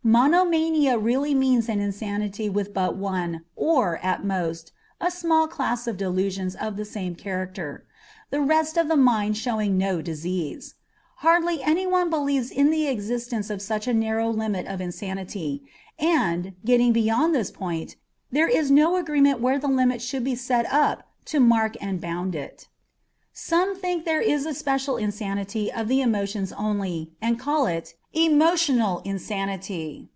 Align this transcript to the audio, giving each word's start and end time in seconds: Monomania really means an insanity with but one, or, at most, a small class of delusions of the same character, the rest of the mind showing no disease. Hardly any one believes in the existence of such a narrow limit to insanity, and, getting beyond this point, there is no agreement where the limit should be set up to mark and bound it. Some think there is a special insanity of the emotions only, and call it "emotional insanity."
Monomania 0.00 0.96
really 0.96 1.34
means 1.34 1.68
an 1.68 1.80
insanity 1.80 2.48
with 2.48 2.72
but 2.72 2.94
one, 2.96 3.44
or, 3.56 3.98
at 3.98 4.24
most, 4.24 4.70
a 5.00 5.10
small 5.10 5.48
class 5.48 5.86
of 5.88 5.96
delusions 5.96 6.54
of 6.54 6.76
the 6.76 6.84
same 6.84 7.16
character, 7.16 7.84
the 8.30 8.40
rest 8.40 8.76
of 8.78 8.86
the 8.86 8.96
mind 8.96 9.36
showing 9.36 9.76
no 9.76 10.00
disease. 10.00 10.76
Hardly 11.16 11.60
any 11.64 11.84
one 11.84 12.08
believes 12.10 12.52
in 12.52 12.70
the 12.70 12.86
existence 12.86 13.50
of 13.50 13.60
such 13.60 13.88
a 13.88 13.92
narrow 13.92 14.30
limit 14.30 14.66
to 14.66 14.80
insanity, 14.82 15.64
and, 15.98 16.54
getting 16.64 16.92
beyond 16.92 17.34
this 17.34 17.50
point, 17.50 17.96
there 18.30 18.48
is 18.48 18.70
no 18.70 18.96
agreement 18.96 19.40
where 19.40 19.58
the 19.58 19.68
limit 19.68 20.00
should 20.00 20.22
be 20.24 20.36
set 20.36 20.64
up 20.72 21.10
to 21.26 21.40
mark 21.40 21.76
and 21.82 22.00
bound 22.00 22.36
it. 22.36 22.68
Some 23.32 23.76
think 23.76 24.04
there 24.04 24.20
is 24.20 24.46
a 24.46 24.54
special 24.54 24.96
insanity 24.96 25.72
of 25.72 25.86
the 25.86 26.00
emotions 26.00 26.52
only, 26.54 27.12
and 27.22 27.38
call 27.38 27.66
it 27.66 27.94
"emotional 28.12 28.98
insanity." 29.04 30.08